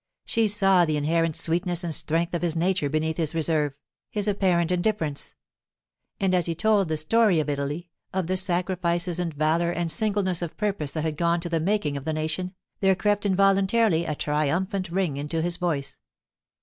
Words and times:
She 0.25 0.47
saw 0.47 0.83
the 0.83 0.97
inherent 0.97 1.35
sweetness 1.35 1.83
and 1.83 1.93
strength 1.93 2.33
of 2.33 2.41
his 2.41 2.55
nature 2.55 2.89
beneath 2.89 3.17
his 3.17 3.35
reserve, 3.35 3.75
his 4.09 4.27
apparent 4.27 4.71
indifference. 4.71 5.35
And 6.19 6.33
as 6.33 6.47
he 6.47 6.55
told 6.55 6.87
the 6.87 6.97
story 6.97 7.39
of 7.39 7.47
Italy, 7.47 7.91
of 8.11 8.25
the 8.25 8.35
sacrifices 8.35 9.19
and 9.19 9.31
valour 9.31 9.69
and 9.69 9.91
singleness 9.91 10.41
of 10.41 10.57
purpose 10.57 10.93
that 10.93 11.03
had 11.03 11.17
gone 11.17 11.39
to 11.41 11.49
the 11.49 11.59
making 11.59 11.97
of 11.97 12.05
the 12.05 12.13
nation, 12.13 12.55
there 12.79 12.95
crept 12.95 13.27
involuntarily 13.27 14.05
a 14.05 14.15
triumphant 14.15 14.89
ring 14.89 15.17
into 15.17 15.39
his 15.43 15.57
voice. 15.57 15.99